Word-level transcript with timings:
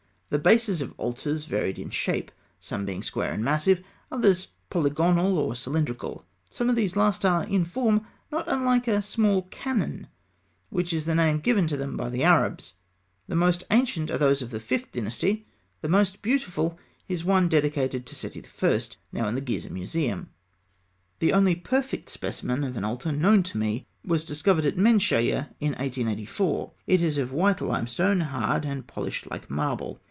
The 0.33 0.39
bases 0.39 0.79
of 0.79 0.93
altars 0.97 1.43
varied 1.43 1.77
in 1.77 1.89
shape, 1.89 2.31
some 2.57 2.85
being 2.85 3.03
square 3.03 3.33
and 3.33 3.43
massive, 3.43 3.83
others 4.09 4.47
polygonal 4.69 5.37
or 5.37 5.55
cylindrical. 5.55 6.25
Some 6.49 6.69
of 6.69 6.77
these 6.77 6.95
last 6.95 7.25
are 7.25 7.43
in 7.43 7.65
form 7.65 8.07
not 8.31 8.45
unlike 8.47 8.87
a 8.87 9.01
small 9.01 9.41
cannon, 9.51 10.07
which 10.69 10.93
is 10.93 11.03
the 11.03 11.15
name 11.15 11.39
given 11.41 11.67
to 11.67 11.75
them 11.75 11.97
by 11.97 12.07
the 12.09 12.23
Arabs. 12.23 12.75
The 13.27 13.35
most 13.35 13.65
ancient 13.71 14.09
are 14.09 14.17
those 14.17 14.41
of 14.41 14.51
the 14.51 14.61
Fifth 14.61 14.93
Dynasty; 14.93 15.47
the 15.81 15.89
most 15.89 16.21
beautiful 16.21 16.79
is 17.09 17.25
one 17.25 17.49
dedicated 17.49 18.05
by 18.05 18.11
Seti 18.13 18.41
I., 18.41 18.79
now 19.11 19.27
in 19.27 19.35
the 19.35 19.41
Gizeh 19.41 19.69
Museum. 19.69 20.29
The 21.19 21.33
only 21.33 21.55
perfect 21.55 22.07
specimen 22.07 22.63
of 22.63 22.77
an 22.77 22.85
altar 22.85 23.11
known 23.11 23.43
to 23.43 23.57
me 23.57 23.85
was 24.05 24.23
discovered 24.23 24.65
at 24.65 24.77
Menshîyeh 24.77 25.49
in 25.59 25.73
1884 25.73 26.03
(fig. 26.07 26.71
111). 26.71 26.73
It 26.87 27.01
is 27.05 27.17
of 27.17 27.33
white 27.33 27.59
limestone, 27.59 28.21
hard 28.21 28.63
and 28.65 28.87
polished 28.87 29.29
like 29.29 29.49
marble. 29.49 29.99